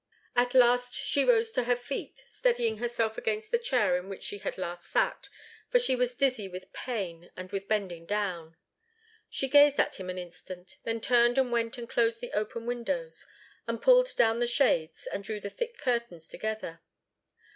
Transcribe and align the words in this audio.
At 0.35 0.55
last 0.55 0.95
she 0.95 1.23
rose 1.23 1.51
to 1.51 1.65
her 1.65 1.75
feet, 1.75 2.23
steadying 2.25 2.77
herself 2.79 3.19
against 3.19 3.51
the 3.51 3.59
chair 3.59 3.95
in 3.97 4.09
which 4.09 4.23
she 4.23 4.39
had 4.39 4.57
last 4.57 4.89
sat, 4.89 5.29
for 5.69 5.77
she 5.77 5.95
was 5.95 6.15
dizzy 6.15 6.47
with 6.47 6.73
pain 6.73 7.29
and 7.37 7.51
with 7.51 7.67
bending 7.67 8.07
down. 8.07 8.57
She 9.29 9.47
gazed 9.47 9.79
at 9.79 9.99
him 9.99 10.09
an 10.09 10.17
instant; 10.17 10.77
then 10.85 11.01
turned 11.01 11.37
and 11.37 11.51
went 11.51 11.77
and 11.77 11.87
closed 11.87 12.19
the 12.19 12.33
open 12.33 12.65
windows, 12.65 13.27
and 13.67 13.79
pulled 13.79 14.15
down 14.15 14.39
the 14.39 14.47
shades 14.47 15.05
and 15.05 15.23
drew 15.23 15.39
the 15.39 15.51
thick 15.51 15.77
curtains 15.77 16.27
together. 16.27 16.81